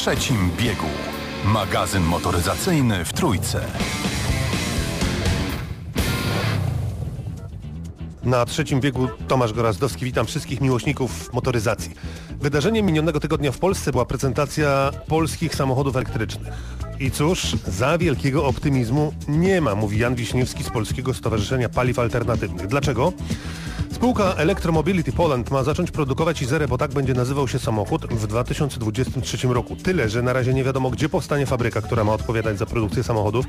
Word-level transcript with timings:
trzecim 0.00 0.50
biegu. 0.58 0.86
Magazyn 1.44 2.02
motoryzacyjny 2.02 3.04
w 3.04 3.12
Trójce. 3.12 3.60
Na 8.24 8.44
trzecim 8.44 8.80
biegu 8.80 9.08
Tomasz 9.28 9.52
Gorazdowski. 9.52 10.04
Witam 10.04 10.26
wszystkich 10.26 10.60
miłośników 10.60 11.32
motoryzacji. 11.32 11.94
Wydarzeniem 12.40 12.86
minionego 12.86 13.20
tygodnia 13.20 13.52
w 13.52 13.58
Polsce 13.58 13.92
była 13.92 14.04
prezentacja 14.04 14.90
polskich 15.06 15.54
samochodów 15.54 15.96
elektrycznych. 15.96 16.52
I 17.00 17.10
cóż, 17.10 17.56
za 17.66 17.98
wielkiego 17.98 18.46
optymizmu 18.46 19.14
nie 19.28 19.60
ma, 19.60 19.74
mówi 19.74 19.98
Jan 19.98 20.14
Wiśniewski 20.14 20.64
z 20.64 20.70
Polskiego 20.70 21.14
Stowarzyszenia 21.14 21.68
Paliw 21.68 21.98
Alternatywnych. 21.98 22.66
Dlaczego? 22.66 23.12
Spółka 24.00 24.34
Electromobility 24.34 25.12
Poland 25.12 25.50
ma 25.50 25.62
zacząć 25.62 25.90
produkować 25.90 26.42
Izerę, 26.42 26.68
bo 26.68 26.78
tak 26.78 26.90
będzie 26.90 27.14
nazywał 27.14 27.48
się 27.48 27.58
samochód 27.58 28.06
w 28.06 28.26
2023 28.26 29.48
roku. 29.48 29.76
Tyle, 29.76 30.08
że 30.08 30.22
na 30.22 30.32
razie 30.32 30.54
nie 30.54 30.64
wiadomo, 30.64 30.90
gdzie 30.90 31.08
powstanie 31.08 31.46
fabryka, 31.46 31.82
która 31.82 32.04
ma 32.04 32.12
odpowiadać 32.12 32.58
za 32.58 32.66
produkcję 32.66 33.02
samochodów. 33.02 33.46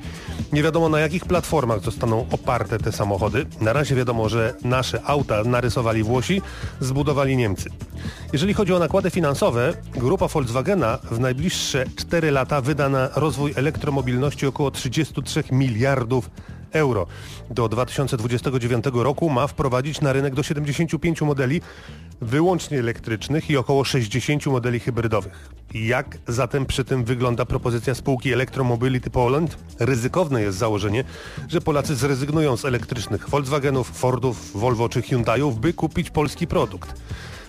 Nie 0.53 0.63
wiadomo, 0.63 0.89
na 0.89 0.99
jakich 0.99 1.25
platformach 1.25 1.83
zostaną 1.83 2.25
oparte 2.31 2.79
te 2.79 2.91
samochody. 2.91 3.45
Na 3.61 3.73
razie 3.73 3.95
wiadomo, 3.95 4.29
że 4.29 4.53
nasze 4.63 5.01
auta 5.05 5.43
narysowali 5.43 6.03
Włosi, 6.03 6.41
zbudowali 6.79 7.37
Niemcy. 7.37 7.69
Jeżeli 8.33 8.53
chodzi 8.53 8.73
o 8.73 8.79
nakłady 8.79 9.09
finansowe, 9.09 9.73
grupa 9.95 10.27
Volkswagena 10.27 10.99
w 11.11 11.19
najbliższe 11.19 11.85
4 11.95 12.31
lata 12.31 12.61
wyda 12.61 12.89
na 12.89 13.09
rozwój 13.15 13.53
elektromobilności 13.55 14.47
około 14.47 14.71
33 14.71 15.43
miliardów 15.51 16.29
euro. 16.71 17.07
Do 17.49 17.69
2029 17.69 18.85
roku 18.93 19.29
ma 19.29 19.47
wprowadzić 19.47 20.01
na 20.01 20.13
rynek 20.13 20.35
do 20.35 20.43
75 20.43 21.21
modeli 21.21 21.61
wyłącznie 22.21 22.79
elektrycznych 22.79 23.49
i 23.49 23.57
około 23.57 23.83
60 23.83 24.45
modeli 24.45 24.79
hybrydowych. 24.79 25.49
Jak 25.73 26.17
zatem 26.27 26.65
przy 26.65 26.85
tym 26.85 27.03
wygląda 27.03 27.45
propozycja 27.45 27.95
spółki 27.95 28.33
Electromobility 28.33 29.09
Poland? 29.09 29.57
Ryzykowne 29.79 30.41
jest 30.41 30.57
założenie, 30.57 31.03
że 31.47 31.61
Polacy 31.61 31.95
zrezygnują 31.95 32.57
z 32.57 32.65
elektrycznych 32.65 33.29
Volkswagenów, 33.29 33.91
Fordów, 33.91 34.51
Volvo 34.59 34.89
czy 34.89 35.01
Hyundaiów, 35.01 35.59
by 35.59 35.73
kupić 35.73 36.09
polski 36.09 36.47
produkt. 36.47 37.01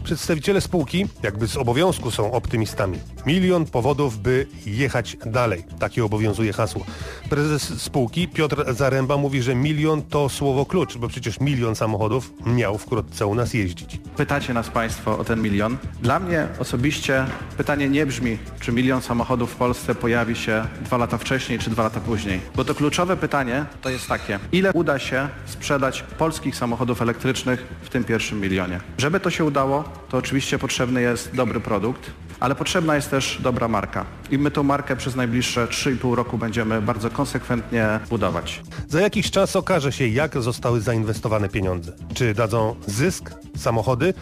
Przedstawiciele 0.05 0.61
spółki 0.61 1.07
jakby 1.23 1.49
z 1.49 1.57
obowiązku 1.57 2.11
są 2.11 2.33
optymistami. 2.33 2.99
Milion 3.27 3.67
powodów, 3.67 4.19
by 4.19 4.47
jechać 4.67 5.17
dalej. 5.27 5.65
Takie 5.79 6.05
obowiązuje 6.05 6.53
hasło. 6.53 6.85
Prezes 7.31 7.83
spółki 7.83 8.29
Piotr 8.29 8.75
Zaręba 8.75 9.17
mówi, 9.17 9.43
że 9.43 9.55
milion 9.55 10.03
to 10.03 10.29
słowo 10.29 10.67
klucz, 10.67 10.97
bo 10.97 11.09
przecież 11.09 11.41
milion 11.41 11.75
samochodów 11.75 12.33
miał 12.47 12.79
wkrótce 12.79 13.27
u 13.27 13.35
nas 13.35 13.55
jeździć. 13.55 14.01
Pytacie 14.17 14.55
nas 14.55 14.69
Państwo 14.69 15.19
o 15.19 15.25
ten 15.25 15.43
milion. 15.43 15.77
Dla 16.03 16.21
mnie 16.21 16.49
osobiście 16.59 17.27
pytanie 17.57 17.89
nie 17.89 18.07
brzmi, 18.07 18.39
czy 18.61 18.73
milion 18.73 19.03
samochodów 19.03 19.51
w 19.53 19.57
Polsce 19.57 19.95
pojawi 19.95 20.37
się 20.37 20.65
dwa 20.85 20.97
lata 20.97 21.19
wcześniej, 21.19 21.59
czy 21.59 21.71
dwa 21.71 21.83
lata 21.83 22.01
później. 22.01 22.41
Bo 22.57 22.65
to 22.65 22.75
kluczowe 22.75 23.17
pytanie 23.17 23.65
to 23.83 23.91
jest 23.91 24.09
takie, 24.09 24.39
ile 24.53 24.73
uda 24.73 24.99
się 24.99 25.29
sprzedać 25.47 26.05
polskich 26.19 26.57
samochodów 26.57 27.03
elektrycznych 27.03 27.67
w 27.83 27.89
tym 27.89 28.05
pierwszym 28.05 28.41
milionie. 28.41 28.81
Żeby 28.99 29.21
to 29.21 29.31
się 29.31 29.45
udało, 29.45 29.85
to 30.09 30.17
oczywiście 30.17 30.59
potrzebny 30.59 31.03
jest 31.03 31.35
dobry 31.35 31.61
produkt, 31.61 32.11
ale 32.41 32.55
potrzebna 32.55 32.97
jest 32.97 33.11
też 33.11 33.39
dobra 33.43 33.69
marka. 33.69 34.05
I 34.31 34.39
my 34.39 34.51
tą 34.51 34.63
markę 34.63 34.97
przez 34.97 35.17
najbliższe 35.17 35.67
3,5 35.67 36.15
roku 36.15 36.39
będziemy 36.39 36.83
bardzo 36.83 37.11
konsekwentnie 37.11 38.01
budować. 38.11 38.63
Za 38.89 39.01
jakiś 39.01 39.31
czas 39.31 39.57
okaże 39.57 39.93
się, 39.93 40.09
jak 40.09 40.43
zostały 40.43 40.81
zainwestowane 40.81 41.49
pieniądze. 41.49 41.93
Czy 42.15 42.35
dadzą 42.35 42.77
zysk, 42.87 43.31
samochody, 43.57 44.15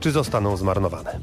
czy 0.00 0.10
zostaną 0.10 0.56
zmarnowane. 0.56 1.18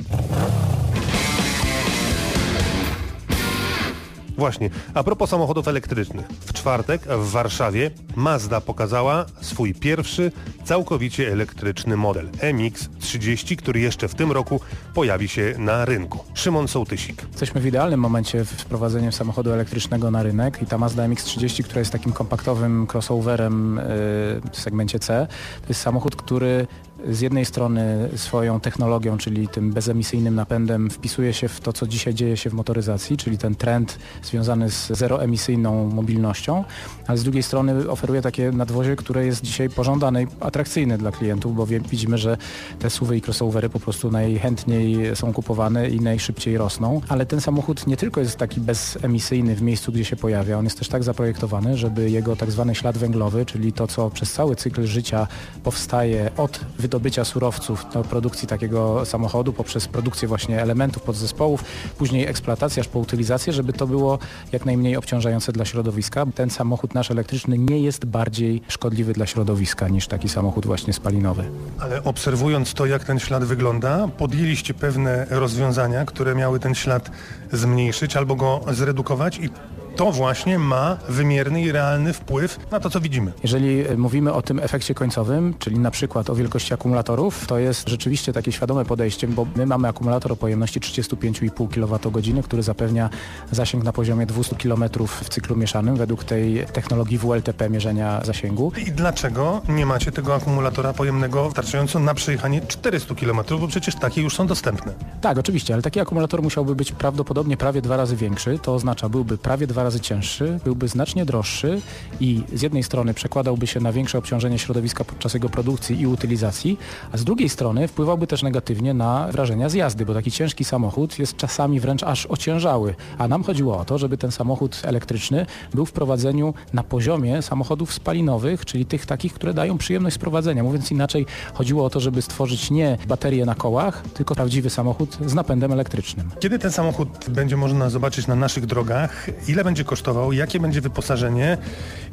Właśnie, 4.40 4.70
a 4.94 5.04
propos 5.04 5.30
samochodów 5.30 5.68
elektrycznych. 5.68 6.28
W 6.28 6.54
czwartek 6.54 7.02
w 7.02 7.32
Warszawie 7.32 7.92
Mazda 8.16 8.62
pokazała 8.62 9.26
swój 9.42 9.74
pierwszy 9.74 10.32
całkowicie 10.64 11.32
elektryczny 11.32 11.98
model 11.98 12.30
MX-30, 12.32 13.56
który 13.56 13.80
jeszcze 13.80 14.08
w 14.08 14.16
tym 14.16 14.32
roku 14.32 14.60
pojawi 14.94 15.28
się 15.28 15.56
na 15.58 15.86
rynku. 15.86 16.20
Szymon 16.34 16.68
Sołtysik. 16.68 17.26
Jesteśmy 17.32 17.62
w 17.62 17.66
idealnym 17.66 18.00
momencie 18.00 18.46
w 18.46 18.50
wprowadzeniu 18.50 19.12
samochodu 19.12 19.52
elektrycznego 19.52 20.12
na 20.12 20.24
rynek 20.24 20.62
i 20.62 20.66
ta 20.66 20.78
Mazda 20.78 21.04
MX-30, 21.04 21.64
która 21.64 21.80
jest 21.80 21.92
takim 21.92 22.12
kompaktowym 22.12 22.88
crossoverem 22.94 23.76
yy, 23.76 24.52
w 24.52 24.60
segmencie 24.60 25.00
C, 25.00 25.28
to 25.62 25.68
jest 25.70 25.82
samochód, 25.82 26.16
który 26.16 26.68
z 27.08 27.22
jednej 27.22 27.46
strony 27.46 28.10
swoją 28.16 28.60
technologią, 28.60 29.18
czyli 29.18 29.48
tym 29.48 29.72
bezemisyjnym 29.72 30.36
napędem 30.36 30.90
wpisuje 30.90 31.34
się 31.34 31.48
w 31.48 31.60
to, 31.60 31.74
co 31.74 31.88
dzisiaj 31.88 32.14
dzieje 32.14 32.38
się 32.38 32.50
w 32.50 32.54
motoryzacji, 32.54 33.18
czyli 33.18 33.38
ten 33.38 33.56
trend 33.56 34.00
związany 34.24 34.72
z 34.72 34.88
zeroemisyjną 34.88 35.90
mobilnością, 35.90 36.64
ale 37.08 37.18
z 37.18 37.24
drugiej 37.24 37.44
strony 37.44 37.90
oferuje 37.90 38.22
takie 38.22 38.52
nadwozie, 38.52 38.96
które 38.96 39.26
jest 39.26 39.42
dzisiaj 39.42 39.70
pożądane 39.70 40.24
i 40.24 40.28
atrakcyjne 40.40 40.98
dla 40.98 41.12
klientów, 41.12 41.56
bo 41.56 41.66
widzimy, 41.66 42.18
że 42.18 42.38
te 42.80 42.90
suwy 42.90 43.18
i 43.18 43.22
crossovery 43.22 43.70
po 43.70 43.80
prostu 43.80 44.12
najchętniej 44.12 45.16
są 45.16 45.34
kupowane 45.34 45.90
i 45.90 46.00
najszybciej 46.02 46.58
rosną, 46.58 47.02
ale 47.08 47.26
ten 47.26 47.42
samochód 47.42 47.88
nie 47.88 47.98
tylko 47.98 48.22
jest 48.22 48.38
taki 48.38 48.62
bezemisyjny 48.62 49.56
w 49.56 49.62
miejscu, 49.62 49.92
gdzie 49.92 50.06
się 50.06 50.16
pojawia, 50.16 50.58
on 50.58 50.64
jest 50.64 50.78
też 50.78 50.88
tak 50.88 51.04
zaprojektowany, 51.04 51.78
żeby 51.78 52.10
jego 52.10 52.36
tak 52.36 52.52
zwany 52.52 52.76
ślad 52.76 52.98
węglowy, 52.98 53.46
czyli 53.46 53.74
to, 53.74 53.88
co 53.88 54.10
przez 54.10 54.34
cały 54.34 54.56
cykl 54.56 54.86
życia 54.86 55.28
powstaje 55.64 56.32
od 56.38 56.60
wydobycia 56.90 57.26
surowców 57.26 57.86
do 57.94 58.04
produkcji 58.04 58.48
takiego 58.48 59.06
samochodu 59.06 59.54
poprzez 59.54 59.88
produkcję 59.88 60.28
właśnie 60.28 60.62
elementów, 60.62 61.04
podzespołów, 61.04 61.64
później 61.98 62.28
eksploatację 62.28 62.82
aż 62.82 62.88
po 62.88 63.00
utylizację, 63.00 63.54
żeby 63.54 63.74
to 63.74 63.88
było 63.88 64.20
jak 64.52 64.66
najmniej 64.66 64.98
obciążające 64.98 65.52
dla 65.52 65.66
środowiska. 65.66 66.26
Ten 66.36 66.50
samochód 66.50 66.94
nasz 66.94 67.12
elektryczny 67.12 67.58
nie 67.58 67.80
jest 67.80 68.06
bardziej 68.06 68.62
szkodliwy 68.68 69.14
dla 69.14 69.26
środowiska 69.26 69.88
niż 69.88 70.08
taki 70.08 70.30
samochód 70.30 70.66
właśnie 70.66 70.94
spalinowy. 70.94 71.44
Ale 71.80 72.04
obserwując 72.04 72.74
to, 72.74 72.86
jak 72.86 73.04
ten 73.04 73.20
ślad 73.20 73.44
wygląda, 73.44 74.08
podjęliście 74.18 74.74
pewne 74.74 75.26
rozwiązania, 75.30 76.06
które 76.06 76.36
miały 76.36 76.60
ten 76.60 76.76
ślad 76.76 77.12
zmniejszyć 77.52 78.18
albo 78.18 78.36
go 78.36 78.62
zredukować 78.72 79.38
i 79.38 79.50
to 80.00 80.12
właśnie 80.12 80.60
ma 80.60 80.98
wymierny 81.10 81.62
i 81.62 81.72
realny 81.72 82.14
wpływ 82.14 82.60
na 82.72 82.80
to, 82.80 82.90
co 82.90 83.02
widzimy. 83.02 83.34
Jeżeli 83.44 83.84
mówimy 83.98 84.34
o 84.34 84.42
tym 84.42 84.60
efekcie 84.60 84.94
końcowym, 84.94 85.54
czyli 85.60 85.80
na 85.80 85.92
przykład 85.92 86.30
o 86.30 86.36
wielkości 86.36 86.74
akumulatorów, 86.74 87.48
to 87.48 87.60
jest 87.60 87.90
rzeczywiście 87.90 88.34
takie 88.34 88.52
świadome 88.52 88.86
podejście, 88.86 89.28
bo 89.28 89.48
my 89.56 89.66
mamy 89.66 89.88
akumulator 89.88 90.32
o 90.32 90.36
pojemności 90.36 90.80
35,5 90.80 91.70
kWh, 91.70 92.44
który 92.44 92.64
zapewnia 92.64 93.10
zasięg 93.52 93.84
na 93.84 93.94
poziomie 93.94 94.26
200 94.26 94.56
km 94.56 94.84
w 95.08 95.30
cyklu 95.30 95.56
mieszanym 95.56 95.96
według 95.96 96.24
tej 96.24 96.66
technologii 96.74 97.18
WLTP 97.18 97.70
mierzenia 97.70 98.22
zasięgu. 98.26 98.72
I 98.88 98.92
dlaczego 98.92 99.62
nie 99.70 99.86
macie 99.86 100.12
tego 100.12 100.36
akumulatora 100.36 100.94
pojemnego 100.94 101.46
wystarczająco 101.46 102.00
na 102.00 102.14
przejechanie 102.14 102.62
400 102.62 103.16
km, 103.16 103.40
bo 103.60 103.68
przecież 103.68 103.96
takie 103.96 104.22
już 104.22 104.36
są 104.36 104.48
dostępne. 104.48 104.94
Tak, 105.22 105.38
oczywiście, 105.38 105.74
ale 105.74 105.84
taki 105.84 106.00
akumulator 106.00 106.44
musiałby 106.44 106.76
być 106.76 106.92
prawdopodobnie 106.92 107.58
prawie 107.58 107.82
dwa 107.82 107.98
razy 107.98 108.16
większy, 108.16 108.60
to 108.60 108.76
oznacza 108.76 109.10
byłby 109.10 109.38
prawie 109.38 109.68
dwa 109.68 109.84
razy 109.84 109.89
razy 109.90 110.00
cięższy, 110.00 110.60
byłby 110.64 110.88
znacznie 110.88 111.26
droższy 111.26 111.82
i 112.20 112.42
z 112.54 112.62
jednej 112.62 112.84
strony 112.84 113.14
przekładałby 113.14 113.68
się 113.68 113.80
na 113.80 113.92
większe 113.92 114.18
obciążenie 114.18 114.60
środowiska 114.60 115.04
podczas 115.04 115.34
jego 115.34 115.50
produkcji 115.50 116.02
i 116.02 116.08
utylizacji, 116.08 116.78
a 117.12 117.18
z 117.18 117.24
drugiej 117.24 117.50
strony 117.50 117.88
wpływałby 117.88 118.28
też 118.28 118.44
negatywnie 118.44 118.94
na 118.94 119.28
wrażenia 119.32 119.70
z 119.70 119.74
jazdy, 119.74 120.06
bo 120.06 120.14
taki 120.14 120.32
ciężki 120.32 120.64
samochód 120.64 121.20
jest 121.20 121.38
czasami 121.38 121.80
wręcz 121.80 122.04
aż 122.04 122.26
ociężały, 122.26 122.96
a 123.18 123.28
nam 123.28 123.44
chodziło 123.44 123.78
o 123.78 123.86
to, 123.86 123.98
żeby 123.98 124.18
ten 124.18 124.32
samochód 124.32 124.82
elektryczny 124.84 125.46
był 125.74 125.86
w 125.86 125.92
prowadzeniu 125.92 126.54
na 126.74 126.84
poziomie 126.84 127.42
samochodów 127.42 127.94
spalinowych, 127.94 128.66
czyli 128.66 128.86
tych 128.86 129.06
takich, 129.06 129.34
które 129.34 129.54
dają 129.54 129.78
przyjemność 129.78 130.16
z 130.16 130.20
prowadzenia. 130.20 130.64
Mówiąc 130.64 130.92
inaczej, 130.92 131.26
chodziło 131.54 131.86
o 131.86 131.90
to, 131.90 132.00
żeby 132.00 132.22
stworzyć 132.22 132.72
nie 132.72 132.98
baterię 133.08 133.46
na 133.46 133.56
kołach, 133.56 134.04
tylko 134.14 134.36
prawdziwy 134.36 134.70
samochód 134.70 135.18
z 135.26 135.34
napędem 135.34 135.72
elektrycznym. 135.72 136.32
Kiedy 136.40 136.60
ten 136.60 136.72
samochód 136.72 137.10
będzie 137.30 137.58
można 137.58 137.90
zobaczyć 137.90 138.28
na 138.28 138.36
naszych 138.36 138.66
drogach? 138.66 139.28
Ile 139.48 139.64
będzie 139.64 139.79
kosztował, 139.86 140.34
jakie 140.34 140.60
będzie 140.60 140.82
wyposażenie 140.82 141.58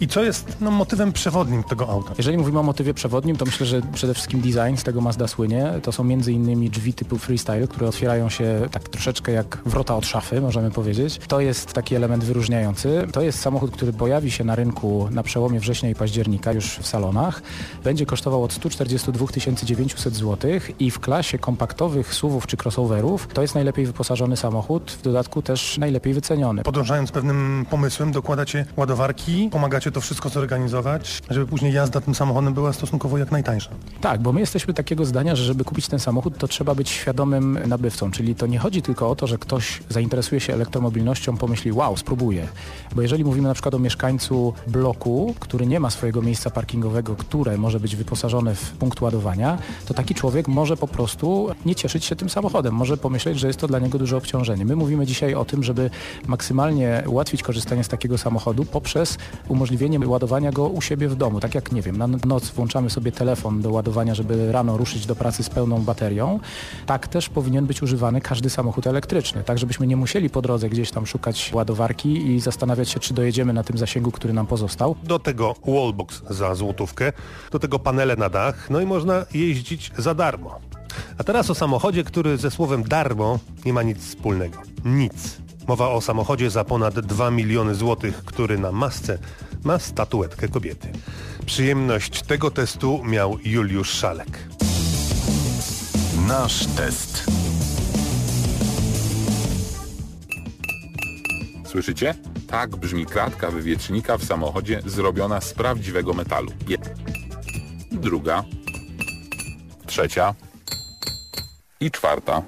i 0.00 0.08
co 0.08 0.22
jest 0.22 0.56
no, 0.60 0.70
motywem 0.70 1.12
przewodnim 1.12 1.64
tego 1.64 1.88
auta? 1.88 2.14
Jeżeli 2.18 2.38
mówimy 2.38 2.58
o 2.58 2.62
motywie 2.62 2.94
przewodnim, 2.94 3.36
to 3.36 3.44
myślę, 3.44 3.66
że 3.66 3.82
przede 3.94 4.14
wszystkim 4.14 4.40
design, 4.40 4.76
z 4.76 4.82
tego 4.82 5.00
Mazda 5.00 5.28
słynie. 5.28 5.72
To 5.82 5.92
są 5.92 6.04
między 6.04 6.32
innymi 6.32 6.70
drzwi 6.70 6.94
typu 6.94 7.18
freestyle, 7.18 7.68
które 7.68 7.88
otwierają 7.88 8.28
się 8.28 8.68
tak 8.70 8.88
troszeczkę 8.88 9.32
jak 9.32 9.58
wrota 9.66 9.96
od 9.96 10.06
szafy, 10.06 10.40
możemy 10.40 10.70
powiedzieć. 10.70 11.20
To 11.28 11.40
jest 11.40 11.72
taki 11.72 11.94
element 11.94 12.24
wyróżniający. 12.24 13.06
To 13.12 13.22
jest 13.22 13.40
samochód, 13.40 13.70
który 13.70 13.92
pojawi 13.92 14.30
się 14.30 14.44
na 14.44 14.54
rynku 14.54 15.08
na 15.10 15.22
przełomie 15.22 15.60
września 15.60 15.90
i 15.90 15.94
października 15.94 16.52
już 16.52 16.78
w 16.78 16.86
salonach. 16.86 17.42
Będzie 17.84 18.06
kosztował 18.06 18.42
od 18.42 18.52
142 18.52 19.26
900 19.64 20.14
zł 20.14 20.50
i 20.78 20.90
w 20.90 21.00
klasie 21.00 21.38
kompaktowych 21.38 22.14
SUVów 22.14 22.46
czy 22.46 22.56
crossoverów 22.56 23.28
to 23.34 23.42
jest 23.42 23.54
najlepiej 23.54 23.86
wyposażony 23.86 24.36
samochód, 24.36 24.90
w 24.90 25.02
dodatku 25.02 25.42
też 25.42 25.78
najlepiej 25.78 26.14
wyceniony. 26.14 26.62
Podążając 26.62 27.12
pewnym 27.12 27.45
pomysłem 27.70 28.12
dokładacie 28.12 28.66
ładowarki, 28.76 29.48
pomagacie 29.52 29.92
to 29.92 30.00
wszystko 30.00 30.28
zorganizować, 30.28 31.22
żeby 31.30 31.46
później 31.46 31.72
jazda 31.72 32.00
tym 32.00 32.14
samochodem 32.14 32.54
była 32.54 32.72
stosunkowo 32.72 33.18
jak 33.18 33.32
najtańsza. 33.32 33.70
Tak, 34.00 34.22
bo 34.22 34.32
my 34.32 34.40
jesteśmy 34.40 34.74
takiego 34.74 35.04
zdania, 35.04 35.36
że 35.36 35.44
żeby 35.44 35.64
kupić 35.64 35.88
ten 35.88 35.98
samochód, 35.98 36.38
to 36.38 36.48
trzeba 36.48 36.74
być 36.74 36.90
świadomym 36.90 37.58
nabywcą, 37.66 38.10
czyli 38.10 38.34
to 38.34 38.46
nie 38.46 38.58
chodzi 38.58 38.82
tylko 38.82 39.10
o 39.10 39.16
to, 39.16 39.26
że 39.26 39.38
ktoś 39.38 39.82
zainteresuje 39.88 40.40
się 40.40 40.54
elektromobilnością, 40.54 41.36
pomyśli 41.36 41.72
wow, 41.72 41.96
spróbuję. 41.96 42.48
Bo 42.94 43.02
jeżeli 43.02 43.24
mówimy 43.24 43.48
na 43.48 43.54
przykład 43.54 43.74
o 43.74 43.78
mieszkańcu 43.78 44.54
bloku, 44.66 45.34
który 45.40 45.66
nie 45.66 45.80
ma 45.80 45.90
swojego 45.90 46.22
miejsca 46.22 46.50
parkingowego, 46.50 47.16
które 47.16 47.58
może 47.58 47.80
być 47.80 47.96
wyposażone 47.96 48.54
w 48.54 48.70
punkt 48.70 49.00
ładowania, 49.00 49.58
to 49.86 49.94
taki 49.94 50.14
człowiek 50.14 50.48
może 50.48 50.76
po 50.76 50.88
prostu 50.88 51.48
nie 51.66 51.74
cieszyć 51.74 52.04
się 52.04 52.16
tym 52.16 52.30
samochodem, 52.30 52.74
może 52.74 52.96
pomyśleć, 52.96 53.38
że 53.38 53.46
jest 53.46 53.58
to 53.58 53.66
dla 53.66 53.78
niego 53.78 53.98
duże 53.98 54.16
obciążenie. 54.16 54.64
My 54.64 54.76
mówimy 54.76 55.06
dzisiaj 55.06 55.34
o 55.34 55.44
tym, 55.44 55.62
żeby 55.62 55.90
maksymalnie 56.26 57.02
ułatwić 57.36 57.46
korzystanie 57.46 57.84
z 57.84 57.88
takiego 57.88 58.18
samochodu 58.18 58.64
poprzez 58.64 59.18
umożliwienie 59.48 60.08
ładowania 60.08 60.52
go 60.52 60.68
u 60.68 60.80
siebie 60.80 61.08
w 61.08 61.16
domu. 61.16 61.40
Tak 61.40 61.54
jak, 61.54 61.72
nie 61.72 61.82
wiem, 61.82 61.96
na 61.96 62.06
noc 62.06 62.50
włączamy 62.50 62.90
sobie 62.90 63.12
telefon 63.12 63.60
do 63.60 63.70
ładowania, 63.70 64.14
żeby 64.14 64.52
rano 64.52 64.76
ruszyć 64.76 65.06
do 65.06 65.16
pracy 65.16 65.42
z 65.42 65.50
pełną 65.50 65.82
baterią, 65.82 66.40
tak 66.86 67.08
też 67.08 67.28
powinien 67.28 67.66
być 67.66 67.82
używany 67.82 68.20
każdy 68.20 68.50
samochód 68.50 68.86
elektryczny, 68.86 69.44
tak 69.44 69.58
żebyśmy 69.58 69.86
nie 69.86 69.96
musieli 69.96 70.30
po 70.30 70.42
drodze 70.42 70.68
gdzieś 70.68 70.90
tam 70.90 71.06
szukać 71.06 71.50
ładowarki 71.54 72.26
i 72.26 72.40
zastanawiać 72.40 72.88
się, 72.88 73.00
czy 73.00 73.14
dojedziemy 73.14 73.52
na 73.52 73.62
tym 73.62 73.78
zasięgu, 73.78 74.10
który 74.10 74.32
nam 74.32 74.46
pozostał. 74.46 74.96
Do 75.04 75.18
tego 75.18 75.54
wallbox 75.66 76.22
za 76.30 76.54
złotówkę, 76.54 77.12
do 77.50 77.58
tego 77.58 77.78
panele 77.78 78.16
na 78.16 78.28
dach, 78.28 78.70
no 78.70 78.80
i 78.80 78.86
można 78.86 79.26
jeździć 79.34 79.92
za 79.98 80.14
darmo. 80.14 80.60
A 81.18 81.24
teraz 81.24 81.50
o 81.50 81.54
samochodzie, 81.54 82.04
który 82.04 82.36
ze 82.36 82.50
słowem 82.50 82.82
darmo 82.82 83.38
nie 83.64 83.72
ma 83.72 83.82
nic 83.82 83.98
wspólnego. 83.98 84.58
Nic. 84.84 85.45
Mowa 85.66 85.88
o 85.88 86.00
samochodzie 86.00 86.50
za 86.50 86.64
ponad 86.64 87.00
2 87.00 87.30
miliony 87.30 87.74
złotych, 87.74 88.24
który 88.24 88.58
na 88.58 88.72
masce 88.72 89.18
ma 89.64 89.78
statuetkę 89.78 90.48
kobiety. 90.48 90.92
Przyjemność 91.46 92.22
tego 92.22 92.50
testu 92.50 93.04
miał 93.04 93.38
Juliusz 93.44 93.90
Szalek. 93.90 94.38
Nasz 96.28 96.66
test. 96.66 97.24
Słyszycie? 101.66 102.14
Tak 102.48 102.76
brzmi 102.76 103.06
kratka 103.06 103.50
wywietrznika 103.50 104.18
w 104.18 104.24
samochodzie 104.24 104.82
zrobiona 104.86 105.40
z 105.40 105.54
prawdziwego 105.54 106.14
metalu. 106.14 106.52
Druga. 107.92 108.44
Trzecia. 109.86 110.34
I 111.80 111.90
czwarta. 111.90 112.42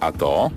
A 0.00 0.12
to... 0.12 0.50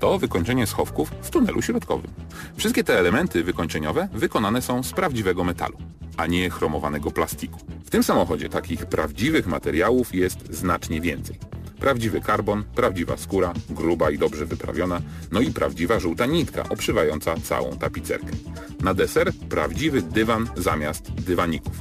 To 0.00 0.18
wykończenie 0.18 0.66
schowków 0.66 1.10
w 1.22 1.30
tunelu 1.30 1.62
środkowym. 1.62 2.10
Wszystkie 2.56 2.84
te 2.84 2.98
elementy 2.98 3.44
wykończeniowe 3.44 4.08
wykonane 4.12 4.62
są 4.62 4.82
z 4.82 4.92
prawdziwego 4.92 5.44
metalu, 5.44 5.78
a 6.16 6.26
nie 6.26 6.50
chromowanego 6.50 7.10
plastiku. 7.10 7.58
W 7.84 7.90
tym 7.90 8.02
samochodzie 8.02 8.48
takich 8.48 8.86
prawdziwych 8.86 9.46
materiałów 9.46 10.14
jest 10.14 10.54
znacznie 10.54 11.00
więcej. 11.00 11.38
Prawdziwy 11.80 12.20
karbon, 12.20 12.64
prawdziwa 12.74 13.16
skóra, 13.16 13.52
gruba 13.70 14.10
i 14.10 14.18
dobrze 14.18 14.46
wyprawiona, 14.46 15.00
no 15.32 15.40
i 15.40 15.50
prawdziwa 15.50 16.00
żółta 16.00 16.26
nitka 16.26 16.68
obszywająca 16.68 17.34
całą 17.36 17.76
tapicerkę. 17.76 18.32
Na 18.80 18.94
deser 18.94 19.32
prawdziwy 19.48 20.02
dywan 20.02 20.48
zamiast 20.56 21.10
dywaników. 21.12 21.72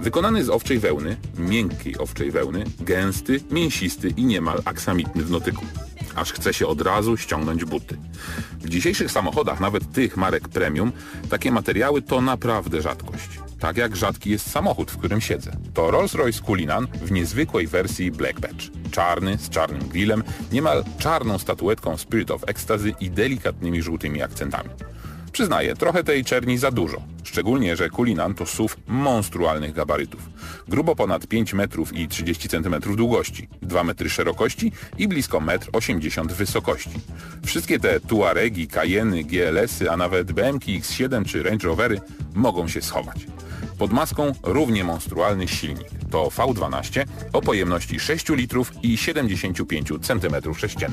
Wykonany 0.00 0.44
z 0.44 0.50
owczej 0.50 0.78
wełny, 0.78 1.16
miękkiej 1.38 1.98
owczej 1.98 2.30
wełny, 2.30 2.64
gęsty, 2.80 3.40
mięsisty 3.50 4.08
i 4.08 4.24
niemal 4.24 4.62
aksamitny 4.64 5.24
w 5.24 5.30
notyku. 5.30 5.64
Aż 6.16 6.32
chce 6.32 6.54
się 6.54 6.66
od 6.66 6.80
razu 6.80 7.16
ściągnąć 7.16 7.64
buty. 7.64 7.96
W 8.60 8.68
dzisiejszych 8.68 9.10
samochodach, 9.10 9.60
nawet 9.60 9.92
tych 9.92 10.16
marek 10.16 10.48
premium, 10.48 10.92
takie 11.30 11.52
materiały 11.52 12.02
to 12.02 12.20
naprawdę 12.20 12.82
rzadkość. 12.82 13.28
Tak 13.60 13.76
jak 13.76 13.96
rzadki 13.96 14.30
jest 14.30 14.50
samochód, 14.50 14.90
w 14.90 14.98
którym 14.98 15.20
siedzę. 15.20 15.56
To 15.74 15.90
Rolls-Royce 15.90 16.46
Cullinan 16.46 16.86
w 16.86 17.12
niezwykłej 17.12 17.66
wersji 17.66 18.10
Black 18.10 18.40
Badge. 18.40 18.70
Czarny, 18.90 19.38
z 19.38 19.48
czarnym 19.48 19.88
grillem, 19.88 20.22
niemal 20.52 20.84
czarną 20.98 21.38
statuetką 21.38 21.96
Spirit 21.96 22.30
of 22.30 22.44
Ecstasy 22.46 22.92
i 23.00 23.10
delikatnymi 23.10 23.82
żółtymi 23.82 24.22
akcentami. 24.22 24.70
Przyznaję, 25.36 25.74
trochę 25.74 26.04
tej 26.04 26.24
czerni 26.24 26.58
za 26.58 26.70
dużo. 26.70 27.02
Szczególnie, 27.24 27.76
że 27.76 27.90
Kulinan 27.90 28.34
to 28.34 28.46
SUV 28.46 28.74
monstrualnych 28.86 29.72
gabarytów. 29.72 30.20
Grubo 30.68 30.96
ponad 30.96 31.26
5 31.26 31.54
metrów 31.54 31.96
i 31.96 32.08
30 32.08 32.48
cm 32.48 32.96
długości, 32.96 33.48
2 33.62 33.84
metry 33.84 34.10
szerokości 34.10 34.72
i 34.98 35.08
blisko 35.08 35.40
1,80 35.40 36.20
m 36.20 36.28
wysokości. 36.28 36.90
Wszystkie 37.46 37.80
te 37.80 38.00
Tuaregi, 38.00 38.68
Cayeny, 38.68 39.24
GLS-y, 39.24 39.90
a 39.90 39.96
nawet 39.96 40.32
BMW 40.32 40.80
X7 40.80 41.24
czy 41.24 41.42
Range 41.42 41.68
Rovery 41.68 42.00
mogą 42.34 42.68
się 42.68 42.82
schować. 42.82 43.26
Pod 43.78 43.92
maską 43.92 44.32
równie 44.42 44.84
monstrualny 44.84 45.48
silnik. 45.48 45.88
To 46.10 46.28
V12 46.28 47.04
o 47.32 47.42
pojemności 47.42 48.00
6 48.00 48.28
litrów 48.28 48.72
i 48.82 48.96
75 48.96 49.90
cm3. 49.90 50.90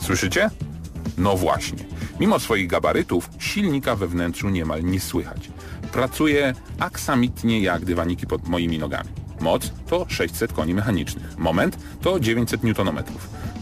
Słyszycie? 0.00 0.50
No 1.18 1.36
właśnie. 1.36 1.93
Mimo 2.20 2.38
swoich 2.38 2.66
gabarytów 2.66 3.30
silnika 3.38 3.96
we 3.96 4.06
wnętrzu 4.06 4.48
niemal 4.48 4.84
nie 4.84 5.00
słychać. 5.00 5.50
Pracuje 5.92 6.54
aksamitnie 6.78 7.60
jak 7.60 7.84
dywaniki 7.84 8.26
pod 8.26 8.48
moimi 8.48 8.78
nogami. 8.78 9.08
Moc 9.40 9.72
to 9.86 10.06
600 10.08 10.52
koni 10.52 10.74
mechanicznych. 10.74 11.38
Moment 11.38 11.78
to 12.00 12.20
900 12.20 12.64
Nm. 12.64 13.04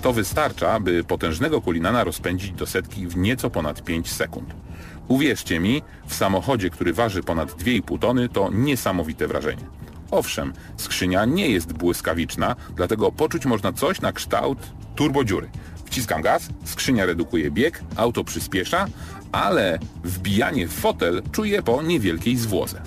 To 0.03 0.13
wystarcza, 0.13 0.81
by 0.81 1.05
potężnego 1.05 1.61
kulinana 1.61 2.05
rozpędzić 2.05 2.53
do 2.53 2.67
setki 2.67 3.07
w 3.07 3.17
nieco 3.17 3.51
ponad 3.51 3.83
5 3.85 4.11
sekund. 4.11 4.55
Uwierzcie 5.09 5.61
mi, 5.61 5.83
w 6.07 6.15
samochodzie, 6.15 6.71
który 6.71 6.93
waży 6.93 7.23
ponad 7.23 7.53
2,5 7.63 7.99
tony, 7.99 8.29
to 8.29 8.51
niesamowite 8.53 9.29
wrażenie. 9.29 9.65
Owszem, 10.11 10.53
skrzynia 10.77 11.25
nie 11.25 11.49
jest 11.49 11.73
błyskawiczna, 11.73 12.57
dlatego 12.77 13.13
poczuć 13.13 13.47
można 13.47 13.73
coś 13.73 14.01
na 14.01 14.13
kształt 14.13 14.59
turbodziury. 14.97 15.51
Wciskam 15.93 16.23
gaz, 16.23 16.49
skrzynia 16.65 17.07
redukuje 17.07 17.51
bieg, 17.51 17.83
auto 17.97 18.25
przyspiesza, 18.25 18.87
ale 19.33 19.79
wbijanie 20.05 20.69
w 20.69 20.73
fotel 20.73 21.23
czuję 21.33 21.63
po 21.63 21.83
niewielkiej 21.83 22.37
zwłoce. 22.37 22.83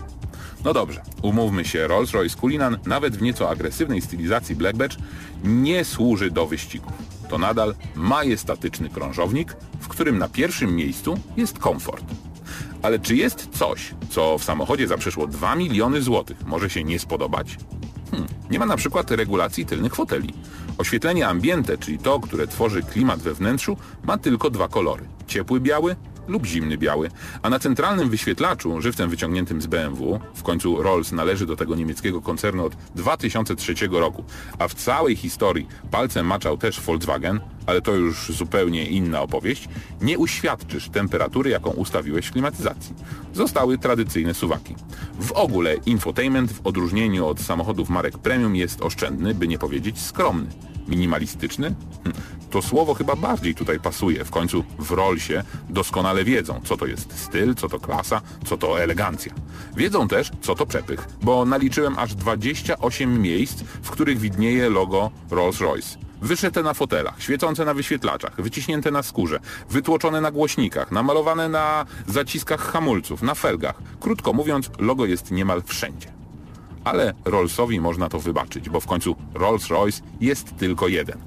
No 0.64 0.74
dobrze, 0.74 1.02
umówmy 1.22 1.66
się, 1.66 1.88
Rolls-Royce 1.88 2.40
Cullinan 2.40 2.78
nawet 2.86 3.18
w 3.18 3.22
nieco 3.22 3.50
agresywnej 3.50 4.02
stylizacji 4.02 4.56
Black 4.56 4.78
Badge 4.78 4.98
nie 5.44 5.86
służy 5.86 6.32
do 6.32 6.48
wyścigów. 6.48 6.94
To 7.30 7.38
nadal 7.38 7.76
majestatyczny 7.96 8.90
krążownik, 8.90 9.56
w 9.80 9.88
którym 9.88 10.18
na 10.18 10.30
pierwszym 10.30 10.76
miejscu 10.76 11.20
jest 11.38 11.60
komfort. 11.60 12.06
Ale 12.82 13.00
czy 13.00 13.16
jest 13.16 13.50
coś, 13.52 13.94
co 14.10 14.38
w 14.38 14.44
samochodzie 14.44 14.88
za 14.88 14.98
przeszło 14.98 15.28
2 15.28 15.56
miliony 15.56 16.02
złotych 16.02 16.46
może 16.46 16.70
się 16.70 16.84
nie 16.84 17.00
spodobać? 17.00 17.58
Hmm, 18.12 18.28
nie 18.50 18.60
ma 18.60 18.66
na 18.66 18.78
przykład 18.78 19.12
regulacji 19.12 19.66
tylnych 19.66 19.96
foteli. 19.96 20.34
Oświetlenie 20.78 21.28
ambiente, 21.28 21.78
czyli 21.78 22.00
to, 22.00 22.20
które 22.20 22.48
tworzy 22.48 22.84
klimat 22.84 23.20
we 23.20 23.34
wnętrzu, 23.34 23.78
ma 24.04 24.18
tylko 24.18 24.50
dwa 24.50 24.68
kolory. 24.68 25.06
Ciepły 25.28 25.60
biały 25.60 25.96
lub 26.28 26.46
zimny 26.46 26.78
biały, 26.78 27.10
a 27.42 27.50
na 27.50 27.60
centralnym 27.60 28.10
wyświetlaczu, 28.10 28.82
żywcem 28.82 29.10
wyciągniętym 29.10 29.62
z 29.62 29.68
BMW, 29.68 30.20
w 30.36 30.44
końcu 30.44 30.84
Rolls 30.84 31.12
należy 31.12 31.46
do 31.46 31.56
tego 31.56 31.76
niemieckiego 31.76 32.22
koncernu 32.22 32.66
od 32.66 32.76
2003 32.96 33.74
roku, 33.92 34.24
a 34.60 34.68
w 34.68 34.74
całej 34.74 35.16
historii 35.16 35.68
palcem 35.92 36.26
maczał 36.26 36.58
też 36.58 36.82
Volkswagen, 36.82 37.40
ale 37.66 37.82
to 37.82 37.96
już 37.96 38.32
zupełnie 38.32 38.86
inna 38.86 39.22
opowieść, 39.22 39.70
nie 40.02 40.18
uświadczysz 40.18 40.90
temperatury, 40.90 41.50
jaką 41.50 41.70
ustawiłeś 41.70 42.26
w 42.26 42.32
klimatyzacji. 42.32 42.96
Zostały 43.34 43.78
tradycyjne 43.78 44.34
suwaki. 44.34 44.76
W 45.20 45.32
ogóle 45.32 45.76
infotainment 45.86 46.52
w 46.52 46.68
odróżnieniu 46.68 47.28
od 47.28 47.40
samochodów 47.40 47.90
marek 47.90 48.18
premium 48.18 48.56
jest 48.56 48.82
oszczędny, 48.82 49.34
by 49.34 49.48
nie 49.48 49.58
powiedzieć 49.58 50.00
skromny. 50.00 50.50
Minimalistyczny? 50.88 51.76
Hm, 52.04 52.16
to 52.50 52.62
słowo 52.62 52.94
chyba 52.94 53.16
bardziej 53.16 53.56
tutaj 53.56 53.80
pasuje. 53.80 54.26
W 54.26 54.32
końcu 54.32 54.64
w 54.80 54.92
Rollsie 54.92 55.44
doskonale 55.70 56.24
wiedzą, 56.24 56.62
co 56.64 56.78
to 56.78 56.86
jest 56.86 57.20
styl, 57.20 57.56
co 57.56 57.70
to 57.70 57.80
klasa, 57.80 58.22
co 58.46 58.58
to 58.58 58.82
elegancja. 58.82 59.34
Wiedzą 59.78 60.08
też, 60.08 60.32
co 60.42 60.56
to 60.56 60.66
przepych, 60.66 61.08
bo 61.22 61.46
naliczyłem 61.46 62.00
aż 62.00 62.16
28 62.16 63.22
miejsc, 63.22 63.62
w 63.82 63.90
których 63.90 64.20
widnieje 64.20 64.70
logo 64.70 65.12
Rolls-Royce. 65.32 66.05
Wyszyte 66.22 66.64
na 66.64 66.74
fotelach, 66.74 67.22
świecące 67.22 67.66
na 67.66 67.74
wyświetlaczach, 67.74 68.42
wyciśnięte 68.42 68.92
na 68.92 69.04
skórze, 69.04 69.40
wytłoczone 69.70 70.22
na 70.22 70.32
głośnikach, 70.32 70.92
namalowane 70.92 71.50
na 71.50 71.86
zaciskach 72.08 72.62
hamulców, 72.72 73.22
na 73.22 73.36
felgach. 73.36 73.76
Krótko 74.00 74.34
mówiąc, 74.34 74.70
logo 74.80 75.06
jest 75.06 75.32
niemal 75.32 75.64
wszędzie. 75.66 76.08
Ale 76.84 77.14
Rollsowi 77.26 77.80
można 77.80 78.10
to 78.10 78.20
wybaczyć, 78.20 78.70
bo 78.70 78.80
w 78.80 78.86
końcu 78.86 79.16
Rolls-Royce 79.34 80.02
jest 80.22 80.58
tylko 80.58 80.88
jeden. 80.88 81.18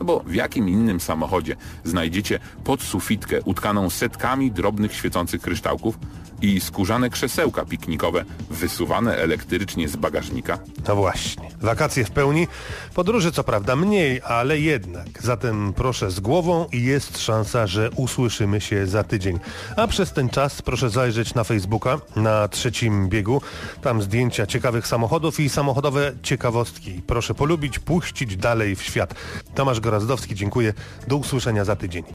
No 0.00 0.06
bo 0.06 0.20
w 0.26 0.34
jakim 0.34 0.68
innym 0.68 1.00
samochodzie 1.00 1.56
znajdziecie 1.84 2.38
podsufitkę 2.64 3.42
utkaną 3.42 3.90
setkami 3.90 4.50
drobnych 4.50 4.94
świecących 4.94 5.42
kryształków 5.42 5.98
i 6.42 6.60
skórzane 6.60 7.10
krzesełka 7.10 7.64
piknikowe 7.64 8.24
wysuwane 8.50 9.16
elektrycznie 9.16 9.88
z 9.88 9.96
bagażnika? 9.96 10.58
No 10.88 10.96
właśnie. 10.96 11.48
Wakacje 11.60 12.04
w 12.04 12.10
pełni, 12.10 12.48
podróży 12.94 13.32
co 13.32 13.44
prawda 13.44 13.76
mniej, 13.76 14.20
ale 14.24 14.58
jednak. 14.58 15.08
Zatem 15.20 15.72
proszę 15.72 16.10
z 16.10 16.20
głową 16.20 16.66
i 16.72 16.82
jest 16.82 17.18
szansa, 17.18 17.66
że 17.66 17.90
usłyszymy 17.96 18.60
się 18.60 18.86
za 18.86 19.04
tydzień. 19.04 19.38
A 19.76 19.86
przez 19.86 20.12
ten 20.12 20.28
czas 20.28 20.62
proszę 20.62 20.90
zajrzeć 20.90 21.34
na 21.34 21.44
Facebooka 21.44 21.98
na 22.16 22.48
trzecim 22.48 23.08
biegu. 23.08 23.40
Tam 23.82 24.02
zdjęcia 24.02 24.46
ciekawych 24.46 24.86
samochodów 24.86 25.40
i 25.40 25.48
samochodowe 25.48 26.12
ciekawostki. 26.22 27.02
Proszę 27.06 27.34
polubić, 27.34 27.78
puścić 27.78 28.36
dalej 28.36 28.76
w 28.76 28.82
świat. 28.82 29.14
Tomasz 29.54 29.80
Gorazdowski, 29.80 30.34
dziękuję. 30.34 30.74
Do 31.08 31.16
usłyszenia 31.16 31.64
za 31.64 31.76
tydzień. 31.76 32.04